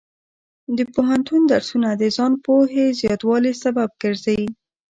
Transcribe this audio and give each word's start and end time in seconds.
د 0.77 0.79
پوهنتون 0.93 1.41
درسونه 1.51 1.89
د 1.93 2.03
ځان 2.15 2.33
پوهې 2.45 2.85
زیاتوالي 2.99 3.53
سبب 3.63 3.89
ګرځي. 4.03 4.41